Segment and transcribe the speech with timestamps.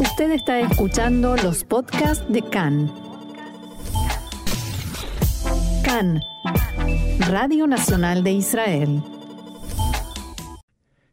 [0.00, 2.92] Usted está escuchando los podcasts de CAN.
[5.84, 6.20] CAN,
[7.28, 9.02] Radio Nacional de Israel.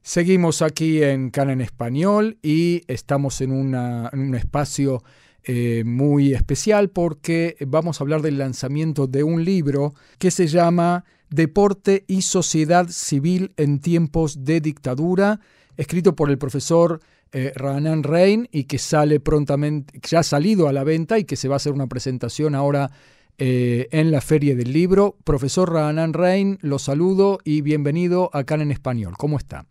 [0.02, 5.04] Seguimos aquí en CAN en español y estamos en, un espacio
[5.44, 11.06] eh, muy especial porque vamos a hablar del lanzamiento de un libro que se llama
[11.30, 15.40] Deporte y Sociedad Civil en tiempos de dictadura,
[15.78, 17.00] escrito por el profesor
[17.34, 21.36] eh, Ranan Rein y que sale prontamente, ya ha salido a la venta y que
[21.36, 22.90] se va a hacer una presentación ahora
[23.38, 25.16] eh, en la Feria del Libro.
[25.24, 29.14] Profesor Ranan Rein, lo saludo y bienvenido acá en Español.
[29.18, 29.66] ¿Cómo está?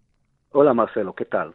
[0.52, 1.54] Hola Marcelo, ¿qué tal?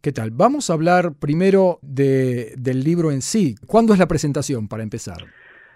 [0.00, 0.32] ¿Qué tal?
[0.32, 3.54] Vamos a hablar primero de, del libro en sí.
[3.66, 5.18] ¿Cuándo es la presentación para empezar?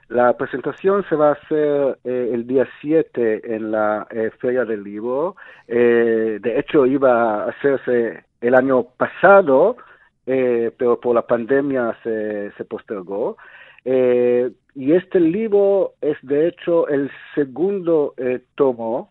[0.09, 4.85] La presentación se va a hacer eh, el día 7 en la eh, Feria del
[4.85, 5.35] Libro.
[5.67, 9.77] Eh, de hecho, iba a hacerse el año pasado,
[10.25, 13.37] pero por la pandemia se, se postergó.
[13.85, 18.15] y este libro es, de hecho, el segundo
[18.57, 19.11] tomo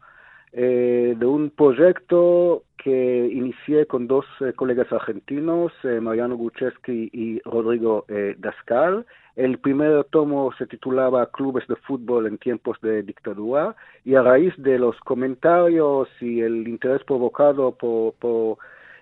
[0.51, 8.05] de un proyecto que inicié con dos colegas argentinos, Mariano Gucheski y Rodrigo
[8.37, 9.05] Dascal
[9.35, 14.53] el primer tomo se titulaba Clubes de fútbol en tiempos de dictadura y a raíz
[14.57, 18.57] de los comentarios y el interés provocado por,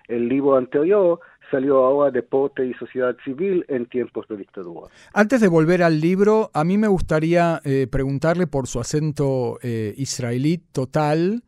[0.08, 4.88] el libro anterior, salió ahora Deporte y Sociedad Civil en tiempos de dictadura.
[5.12, 9.94] Antes de volver al libro, a mí me gustaría eh, preguntarle por su acento eh,
[9.96, 11.42] israelí total,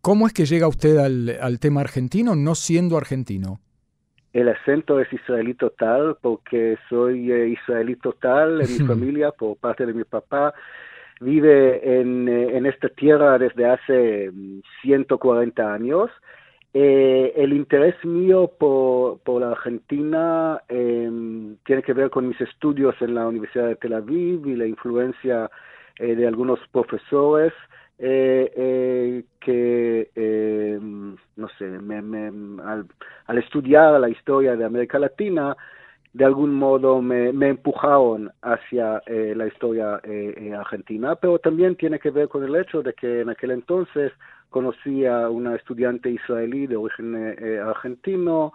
[0.00, 3.60] ¿cómo es que llega usted al tema argentino no siendo argentino?
[4.34, 9.86] El acento es israelí total porque soy eh, israelí total en mi familia por parte
[9.86, 10.52] de mi papá.
[11.20, 14.32] Vive en, eh, en esta tierra desde hace
[14.82, 16.10] 140 mm, años.
[16.76, 22.94] Eh, el interés mío por, por la Argentina em, tiene que ver con mis estudios
[23.00, 25.50] en la Universidad de Tel Aviv y la influencia
[25.96, 27.52] de algunos profesores
[27.96, 35.56] eh, eh, que, eh, no sé, al, estudiar la historia de América Latina,
[36.14, 40.00] de algún modo me, empujaron hacia la historia
[40.58, 44.12] argentina, pero también tiene que ver con el hecho de que en aquel entonces
[44.48, 47.36] conocí a una estudiante israelí de origen
[47.66, 48.52] argentino,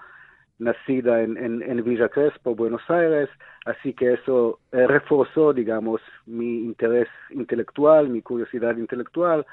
[0.59, 3.29] nacida en, en, Villa Crespo, Buenos Aires,
[3.65, 9.45] así que eso eh, reforzó, digamos, mi interés intelectual, mi curiosidad intelectual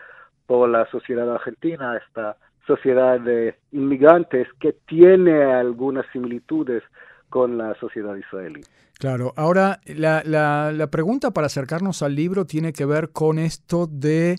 [0.47, 2.37] por la sociedad argentina, esta
[2.67, 6.83] sociedad de inmigrantes que tiene algunas similitudes
[7.28, 8.62] con la sociedad israelí.
[8.98, 13.87] Claro, ahora la, la, la pregunta para acercarnos al libro tiene que ver con esto
[13.87, 14.37] de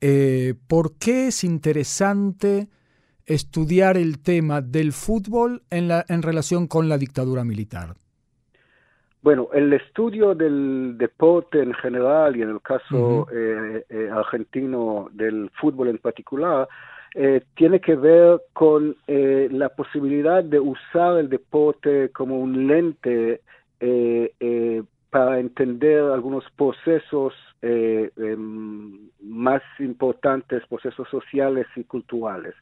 [0.00, 2.68] eh, por qué es interesante
[3.26, 7.94] estudiar el tema del fútbol en, la, en relación con la dictadura militar?
[9.22, 15.50] Bueno, el estudio del deporte en general y en el caso eh, eh, argentino del
[15.58, 16.68] fútbol en particular,
[17.14, 23.40] eh, tiene que ver con la posibilidad de usar el deporte como un lente
[25.14, 27.32] para entender algunos procesos
[27.62, 32.52] eh, em, más importantes, procesos sociales y culturales.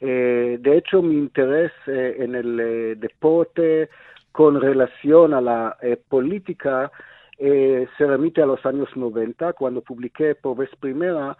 [0.00, 3.88] Eh, de hecho, mi interés eh, en el deporte
[4.32, 5.76] con relación a la
[6.08, 6.90] política
[7.38, 11.38] se remite a los años 90, cuando publiqué por vez primera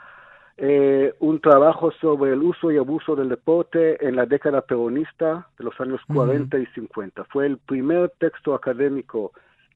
[1.21, 5.81] un trabajo sobre el uso y abuso del deporte en la década peronista de los
[5.81, 7.25] años 40 y 50.
[7.25, 9.33] Fue el primer texto académico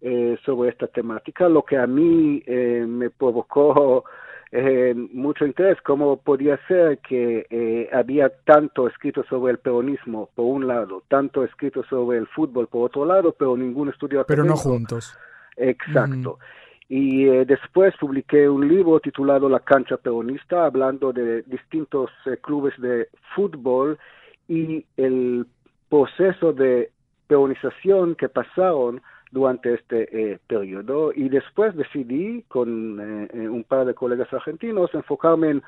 [0.07, 4.05] eh, sobre esta temática, lo que a mí eh, me provocó
[4.53, 10.67] eh, mucho interés, cómo podía ser que había tanto escrito sobre el peronismo por un
[10.67, 15.17] lado, tanto escrito sobre el fútbol por otro lado, pero ningún estudio Pero no juntos.
[15.57, 16.39] Exacto.
[16.89, 22.11] Y después publiqué un libro titulado La cancha peronista, hablando de distintos
[22.43, 23.99] clubes de fútbol
[24.49, 25.47] y el
[25.89, 26.91] proceso de
[27.27, 29.01] peronización que pasaron
[29.31, 31.13] durante este eh, periodo.
[31.15, 35.63] Y después decidí con eh, eh, un par de colegas argentinos enfocarme en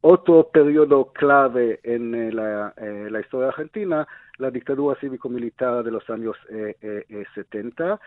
[0.00, 4.08] otro periodo clave en la, la, historia argentina,
[4.40, 6.36] la dictadura cívico-militar de los años
[7.34, 8.00] 70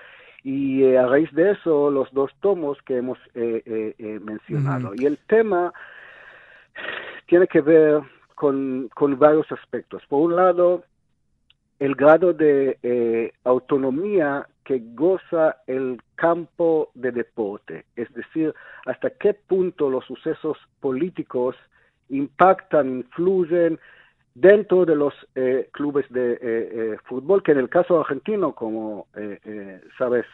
[0.43, 3.17] y a raíz de eso los dos tomos que hemos
[3.95, 4.93] mencionado.
[4.95, 5.73] Y el tema
[7.27, 8.01] tiene que ver
[8.35, 10.03] con, con varios aspectos.
[10.09, 10.83] Por un lado,
[11.79, 18.53] el grado de autonomía que goza el campo de deporte, es decir,
[18.85, 21.55] hasta qué punto los sucesos políticos
[22.09, 23.79] impactan, influyen
[24.35, 25.13] dentro de los
[25.71, 29.07] clubes de fútbol, que en el caso argentino, como
[29.97, 30.25] sabes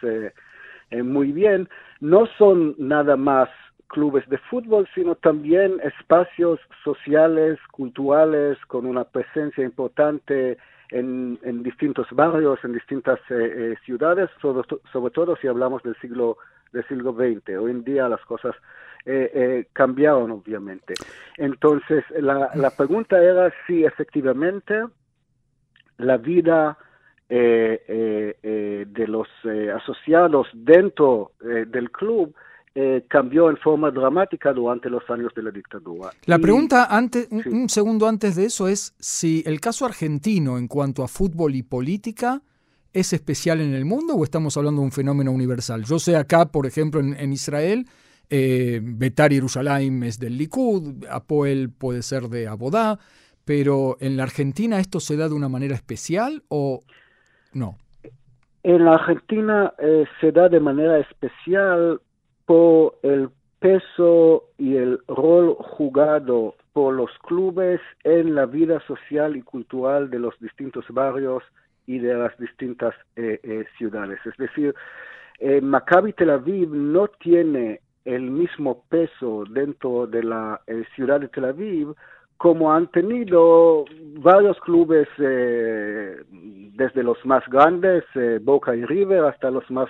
[0.91, 1.67] muy bien,
[1.99, 3.49] no son nada más
[3.89, 10.57] clubes de fútbol, sino también espacios sociales, culturales, con una presencia importante
[10.91, 13.33] en, distintos barrios, en distintas eh,
[13.73, 16.37] eh, ciudades, sobre, sobre, todo si hablamos del siglo
[16.71, 17.57] del siglo XX.
[17.59, 18.55] Hoy en día las cosas
[19.05, 20.93] eh, cambiaron, obviamente.
[21.37, 24.83] Entonces, la, la pregunta era si efectivamente
[25.97, 26.77] la vida
[27.29, 29.27] de los
[29.75, 32.33] asociados dentro del club
[32.75, 36.11] eh, cambió en forma dramática durante los años de la dictadura.
[36.27, 41.03] La pregunta, antes, un, segundo antes de eso, es si el caso argentino en cuanto
[41.03, 42.41] a fútbol y política
[42.93, 45.83] es especial en el mundo o estamos hablando de un fenómeno universal.
[45.83, 47.85] Yo sé acá, por ejemplo, en, Israel,
[48.29, 52.97] eh, Betar Yerushalayim es del Likud, Apoel puede ser de Abodá,
[53.45, 56.81] pero en la Argentina esto se da de una manera especial o
[57.53, 57.77] no?
[58.63, 62.01] En la Argentina eh, se da de manera especial
[62.45, 69.41] por el peso y el rol jugado por los clubes en la vida social y
[69.41, 71.43] cultural de los distintos barrios
[71.89, 74.19] y de las distintas eh, eh, ciudades.
[74.23, 74.75] Es decir,
[75.39, 80.61] eh, Maccabi Tel Aviv no tiene el mismo peso dentro de la
[80.95, 81.95] ciudad de Tel Aviv
[82.37, 83.83] como han tenido
[84.19, 88.05] varios clubes, desde los más grandes,
[88.43, 89.89] Boca y River, hasta los más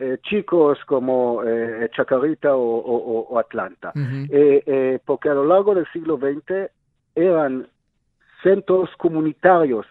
[0.00, 6.70] eh, chicos como eh, Chacarita o, Atlanta, eh, porque a lo largo del siglo XX
[7.16, 7.66] eran
[8.42, 9.86] centros comunitarios,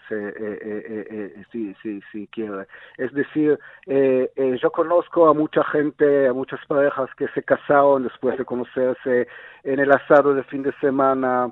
[1.51, 2.65] si, si, si quiere.
[2.97, 8.45] Es decir, yo conozco a mucha gente, a muchas parejas que se casaron después de
[8.45, 9.27] conocerse
[9.63, 11.51] en el asado de fin de semana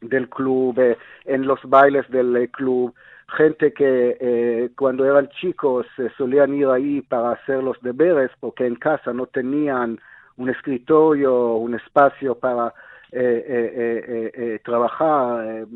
[0.00, 2.94] del club, en los bailes del club
[3.36, 8.66] gente que eh, cuando eran chicos eh, solían ir ahí para hacer los deberes porque
[8.66, 9.98] en casa no tenían
[10.36, 12.72] un escritorio, un espacio para
[13.12, 15.66] eh, trabajar.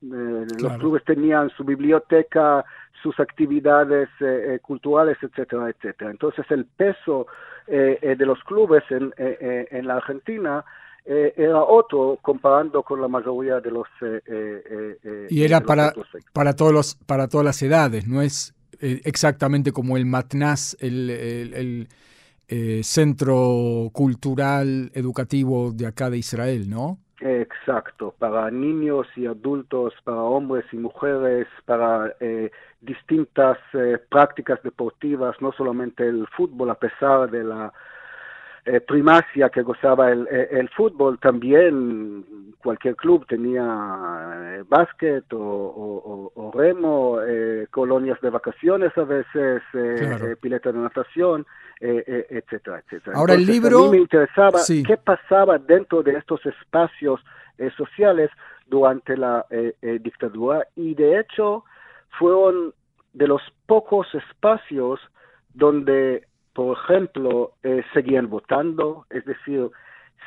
[0.00, 2.64] Los clubes tenían su biblioteca,
[3.02, 4.08] sus actividades
[4.62, 6.10] culturales, etcétera, etcétera.
[6.10, 7.26] Entonces el peso
[7.66, 10.64] de los clubes en, en la Argentina
[11.10, 13.86] eh, era otro comparando con la mayoría de los...
[14.02, 15.94] Eh, eh, y era para,
[16.34, 21.88] para, todos los, para todas las edades, no es exactamente como el Matnaz, el, el,
[22.82, 26.98] centro cultural educativo de acá de Israel, ¿no?
[27.20, 32.14] Exacto, para niños y adultos, para hombres y mujeres, para
[32.80, 33.58] distintas
[34.08, 37.72] prácticas deportivas, no solamente el fútbol, a pesar de la
[38.70, 43.62] eh, primacia que gozaba el, eh, el, fútbol, también cualquier club tenía
[44.58, 50.36] eh, básquet o, o, remo, eh, colonias de vacaciones a veces, claro.
[50.38, 51.46] pileta de natación,
[51.80, 53.16] etcétera, etcétera.
[53.16, 53.78] Ahora el libro...
[53.78, 57.20] A mí me interesaba qué pasaba dentro de estos espacios
[57.76, 58.30] sociales
[58.66, 59.46] durante la
[59.80, 61.64] dictadura y de hecho
[62.18, 62.74] fueron
[63.14, 65.00] de los pocos espacios
[65.54, 66.27] donde
[66.58, 69.70] por ejemplo, eh, seguían votando, es decir,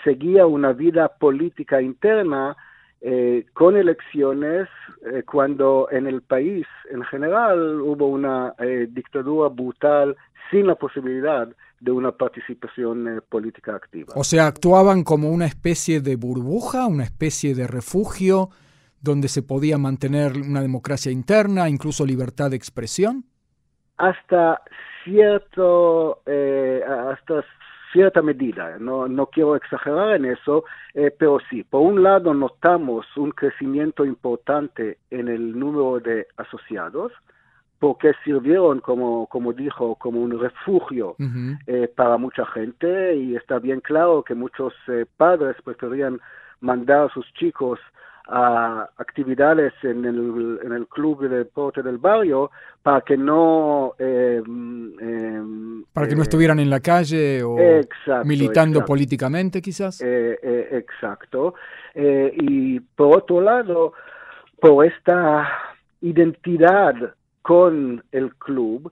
[0.06, 2.56] seguía una vida política interna
[3.01, 4.69] eh, con elecciones
[5.06, 8.56] eh, cuando en el país en general hubo una
[8.88, 10.15] dictadura brutal
[10.50, 11.50] sin la posibilidad
[11.82, 14.13] de una participación política activa.
[14.15, 18.51] O sea, actuaban como una especie de burbuja, una especie de refugio
[19.01, 23.25] donde se podía mantener una democracia interna, incluso libertad de expresión.
[23.98, 24.62] Hasta
[25.03, 27.43] cierto, eh, hasta
[27.91, 28.77] cierta medida.
[28.79, 34.05] No, no quiero exagerar en eso, eh, pero sí, por un lado notamos un crecimiento
[34.05, 37.12] importante en el número de asociados,
[37.79, 41.15] porque sirvieron, como, como dijo, como un refugio
[41.65, 44.74] eh, para mucha gente y está bien claro que muchos
[45.17, 46.22] padres preferían
[46.60, 47.79] mandar a sus chicos
[48.28, 52.51] a actividades en el, en el club de deporte del barrio
[52.84, 57.56] para que no eh, em, para que no estuvieran en la calle o
[58.24, 60.01] militando políticamente quizás.
[60.01, 61.56] Eh, eh, exacto.
[61.94, 63.94] Y por otro lado
[64.60, 65.48] por esta
[66.01, 66.96] identidad
[67.42, 68.92] con el club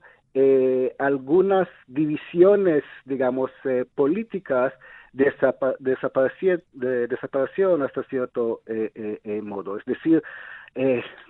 [0.98, 3.50] algunas divisiones digamos
[3.94, 4.72] políticas
[5.12, 9.76] desaparecieron hasta cierto eh, eh, eh, modo.
[9.76, 10.22] Es decir,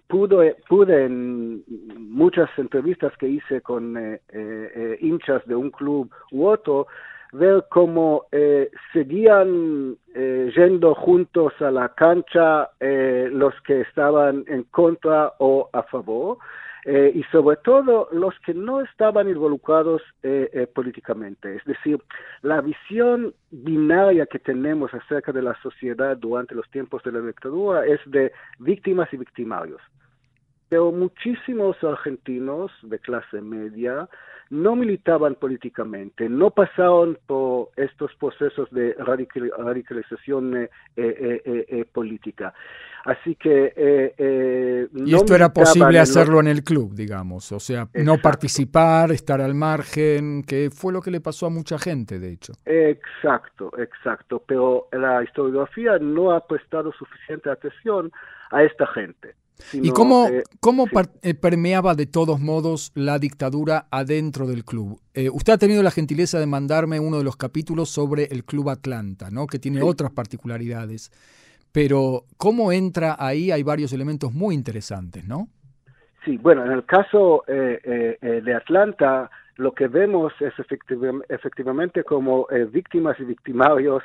[0.07, 1.65] pude, pude en
[1.97, 3.97] muchas entrevistas que hice con
[5.01, 6.87] hinchas de un club u otro
[7.33, 14.65] ver cómo eh, seguían eh, yendo juntos a la cancha eh, los que estaban en
[14.65, 16.39] contra o a favor,
[16.87, 20.03] y sobre todo los que no estaban involucrados
[20.75, 21.57] políticamente.
[21.57, 22.01] Es decir,
[22.43, 27.87] la visión binaria que tenemos acerca de la sociedad durante los tiempos de la dictadura
[27.87, 29.81] es de víctimas y victimarios
[30.71, 34.09] pero muchísimos argentinos de clase media
[34.51, 42.55] no militaban políticamente, no pasaron por estos procesos de radicalización eh, eh, eh, política.
[43.05, 44.89] Así que...
[44.93, 49.55] y esto era posible hacerlo en el club, digamos, o sea, no participar, estar al
[49.55, 52.53] margen, que fue lo que le pasó a mucha gente, de hecho.
[52.65, 58.13] Exacto, exacto, pero la historiografía no ha prestado suficiente atención
[58.51, 59.35] a esta gente.
[59.73, 60.87] ¿Y cómo, eh, cómo
[61.23, 65.01] eh, permeaba de todos modos la dictadura adentro del club?
[65.15, 68.71] Eh, usted ha tenido la gentileza de mandarme uno de los capítulos sobre el Club
[68.71, 69.47] Atlanta, ¿no?
[69.47, 71.11] que tiene otras particularidades.
[71.73, 75.49] Pero cómo entra ahí hay varios elementos muy interesantes, ¿no?
[76.25, 83.25] Sí, bueno, en el caso de Atlanta, lo que vemos es efectivamente como víctimas y
[83.25, 84.03] victimarios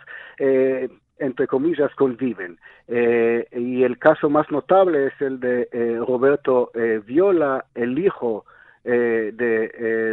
[1.20, 2.58] entre comillas, conviven.
[2.88, 8.46] Eh, y el caso más notable es el de eh, Roberto eh, Viola, el hijo
[8.84, 9.32] de,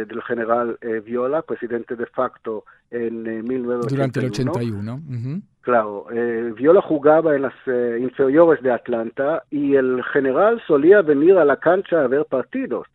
[0.09, 3.87] del general Viola, presidente de facto en 1981.
[3.87, 5.41] Durante el 81.
[5.61, 6.07] Claro,
[6.55, 7.53] Viola jugaba en las
[7.99, 12.87] inferiores de Atlanta y el general solía venir a la cancha a ver partidos.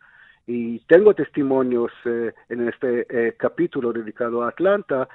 [0.47, 5.07] Y tengo testimonios en este capítulo dedicado a Atlanta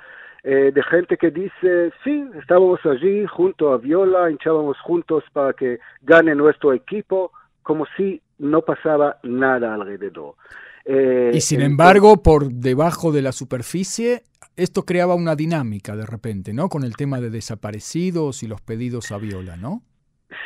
[0.47, 5.79] eh, de gente que dice, sí, estábamos allí junto a Viola, hinchábamos juntos para que
[6.03, 7.33] gane nuestro equipo,
[7.63, 10.35] como si no pasaba nada alrededor.
[10.85, 14.25] Eh, y sin embargo, por debajo de la superficie,
[14.55, 16.69] esto creaba una dinámica de repente, ¿no?
[16.69, 19.81] Con el tema de desaparecidos y los pedidos a Viola, ¿no?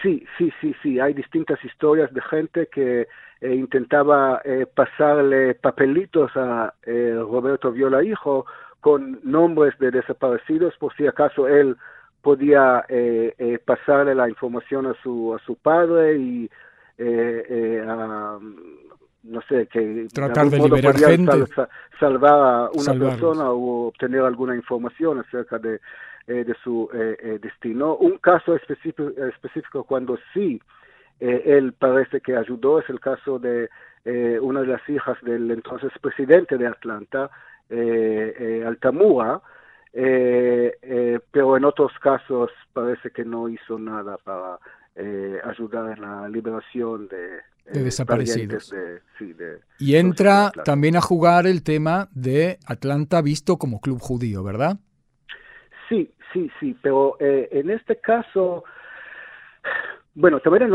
[0.01, 1.01] Sí, sí, sí, sí.
[1.01, 3.09] Hay distintas historias de gente que
[3.41, 4.41] eh, intentaba
[4.77, 8.47] pasarle papelitos a Roberto Viola hijo
[8.81, 11.77] con nombres de desaparecidos por si acaso él
[12.23, 16.51] podía eh, eh, pasarle la información a su a su padre y
[16.99, 18.39] eh, a,
[19.25, 21.45] no sé que tratar de, liberar gente.
[21.99, 25.81] salvar a una persona o obtener alguna información acerca de,
[26.27, 26.89] de su
[27.41, 27.97] destino.
[27.97, 30.61] Un caso específico específico cuando sí
[31.21, 33.69] él parece que ayudó es el caso de
[34.41, 39.43] una de las hijas del entonces presidente de Atlanta eh, eh, Altamura,
[39.93, 44.59] eh, eh, pero en otros casos parece que no hizo nada para
[45.45, 48.75] ayudar en la liberación de, desaparecidos.
[49.79, 54.79] y entra también a jugar el tema de Atlanta visto como club judío, ¿verdad?
[55.89, 58.65] Sí, sí, sí, pero en este caso,
[60.15, 60.75] bueno, también en,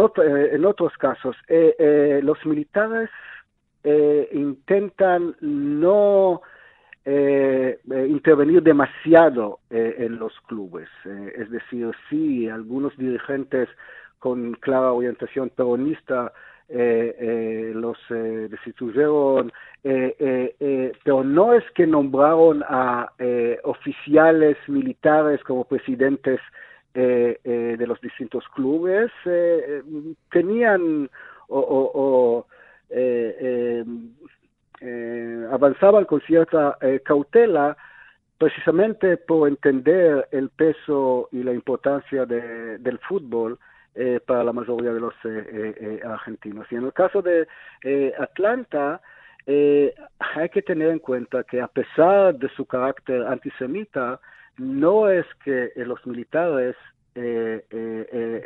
[0.56, 3.10] en otros casos, los militares
[4.32, 6.42] intentan no
[7.06, 10.88] eh, eh, intervenir demasiado eh, en los clubes.
[11.36, 13.68] es decir, sí, algunos dirigentes
[14.20, 16.32] con clara orientación peronista
[16.70, 19.52] los destituyeron,
[19.84, 23.12] pero no es que nombraron a
[23.64, 26.40] oficiales militares como presidentes
[26.94, 29.12] de los distintos clubes,
[30.32, 31.10] tenían
[31.50, 32.46] o,
[32.90, 33.84] eh,
[35.52, 37.78] avanzaban con cierta eh, cautela
[38.38, 43.60] precisamente por entender el peso y la importancia de, del fútbol
[43.96, 45.14] eh, para la mayoría de los
[46.04, 46.66] argentinos.
[46.72, 47.48] Y en el caso de
[48.20, 49.00] Atlanta,
[49.46, 54.20] hay que tener en cuenta que a pesar de su carácter antisemita,
[54.58, 56.76] no es que los militares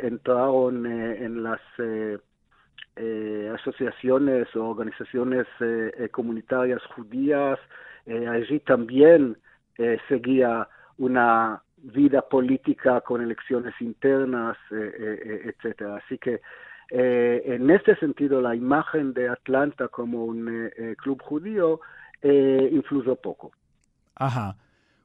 [0.02, 1.60] entraron en las
[3.00, 7.58] eh, asociaciones o organizaciones eh, eh, comunitarias judías.
[8.06, 9.36] allí también
[10.08, 15.96] seguía una vida política con elecciones internas, etcétera.
[15.96, 16.40] Así que
[16.90, 20.70] en este sentido la imagen de Atlanta como un
[21.02, 21.80] club judío
[22.22, 23.52] influyó poco.
[24.16, 24.56] Ajá.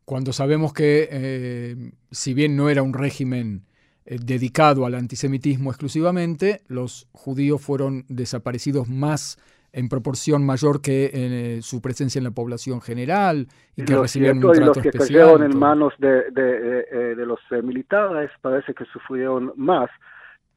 [0.05, 3.65] Cuando sabemos que si bien no era un régimen
[4.05, 9.37] eh, dedicado al antisemitismo exclusivamente, los judíos fueron desaparecidos más
[9.71, 14.51] en proporción mayor que eh, su presencia en la población general y que recibieron un
[14.51, 18.85] trato y los que cayeron en manos de, de, de los eh, militares parece que
[18.85, 19.89] sufrieron más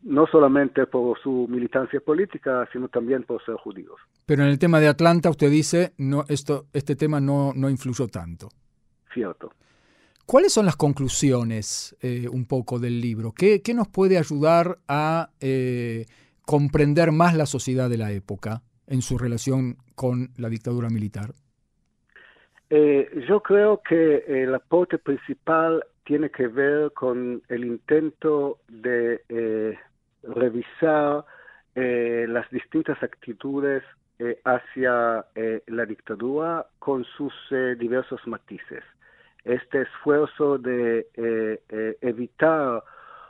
[0.02, 3.96] no solamente por su militancia política, sino también por ser judíos.
[4.26, 8.06] Pero en el tema de Atlanta usted dice, no, esto, este tema no, no influyó
[8.06, 8.48] tanto.
[9.12, 9.50] cierto.
[10.26, 13.32] ¿Cuáles son las conclusiones eh, un poco del libro?
[13.32, 16.06] ¿Qué, nos puede ayudar a eh,
[16.44, 21.32] comprender más la sociedad de la época en su relación con la dictadura militar?
[22.68, 29.20] yo creo que el aporte principal tiene que ver con el intento de
[30.24, 31.24] revisar
[31.76, 33.84] las distintas actitudes
[34.18, 38.82] eh, hacia eh, la dictadura con sus eh, diversos matices.
[39.46, 41.06] Este esfuerzo de
[42.00, 42.82] evitar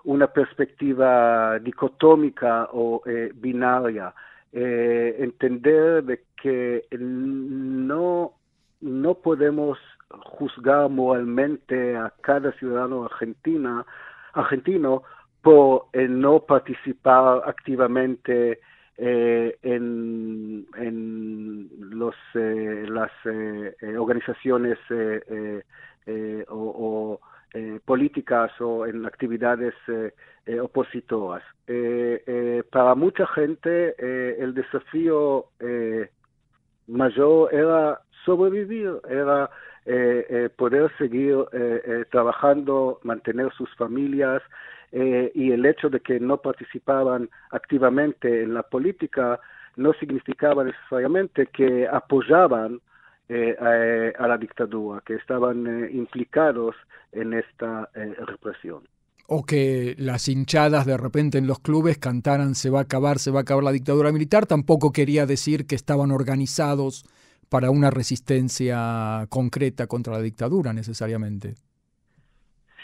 [0.04, 3.02] una perspectiva dicotómica o
[3.34, 4.14] binaria,
[4.50, 8.32] entender de que no,
[8.80, 13.84] no podemos juzgar moralmente a cada ciudadano argentina,
[14.32, 15.02] argentino
[15.42, 18.58] por no participar activamente
[18.98, 24.78] eh, en, en los, eh, las eh, organizaciones
[26.48, 27.20] o,
[27.84, 29.74] políticas o en actividades
[30.60, 31.42] opositoras.
[32.70, 33.94] para mucha gente
[34.42, 35.46] el desafío
[36.86, 39.50] mayor era sobrevivir, era
[40.56, 41.36] poder seguir
[42.10, 44.42] trabajando, mantener sus familias,
[44.92, 49.40] eh, y el hecho de que no participaban activamente en la política
[49.76, 52.80] no significaba necesariamente que apoyaban
[53.28, 56.76] eh, a, la dictadura, que estaban eh, implicados
[57.12, 57.90] en esta
[58.26, 58.82] represión.
[59.26, 63.30] O que las hinchadas de repente en los clubes cantaran se va a acabar, se
[63.30, 67.04] va a acabar la dictadura militar, tampoco quería decir que estaban organizados
[67.48, 71.54] para una resistencia concreta contra la dictadura necesariamente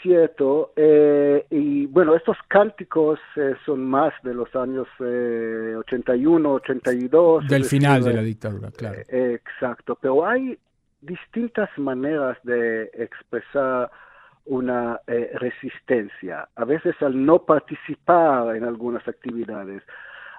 [0.03, 0.73] cierto.
[0.75, 7.47] Eh, y bueno, estos cánticos eh, son más de los años 81, eh, 82.
[7.47, 9.01] Del final de la dictadura, claro.
[9.07, 10.57] exacto, pero hay
[11.01, 13.89] distintas maneras de expresar
[14.45, 16.47] una resistencia.
[16.55, 19.81] A veces al no participar en algunas actividades,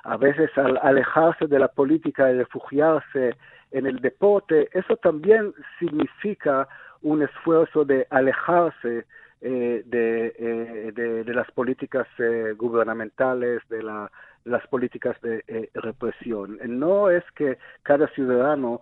[0.05, 3.35] a veces al alejarse de la política y refugiarse
[3.73, 6.69] en el deporte, eso también significa
[7.03, 9.07] un esfuerzo de alejarse
[9.47, 14.11] eh, eh, de, de, las políticas eh, gubernamentales, de la,
[14.47, 16.59] las políticas de represión.
[16.67, 18.81] No es que cada ciudadano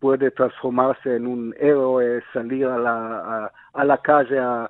[0.00, 4.68] puede transformarse en un héroe, salir a la, a, la calle a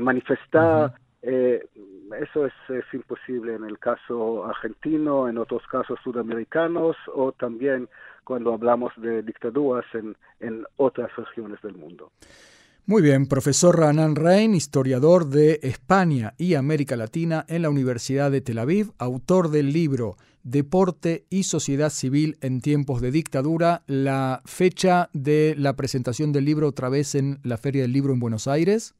[0.00, 0.92] manifestar.
[1.22, 7.88] eso es, es, imposible en el caso argentino, en otros casos sudamericanos o también
[8.24, 12.10] cuando hablamos de dictaduras en, en otras regiones del mundo.
[12.90, 18.40] Muy bien, profesor Ranan Rein, historiador de España y América Latina en la Universidad de
[18.40, 25.08] Tel Aviv, autor del libro Deporte y Sociedad Civil en tiempos de dictadura, la fecha
[25.12, 28.96] de la presentación del libro otra vez en la Feria del Libro en Buenos Aires.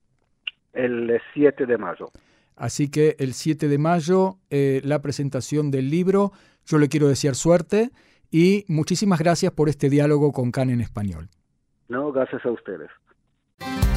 [0.73, 2.13] El 7 de mayo.
[2.55, 6.31] Así que el 7 de mayo, eh, la presentación del libro.
[6.65, 7.91] Yo le quiero desear suerte
[8.31, 11.29] y muchísimas gracias por este diálogo con CAN en español.
[11.89, 12.89] No, gracias a ustedes.
[13.61, 13.90] Thank you.